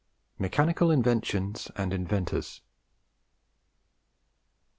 MECHANICAL 0.39 0.89
INVENTIONS 0.89 1.69
AND 1.75 1.93
INVENTORS. 1.93 2.61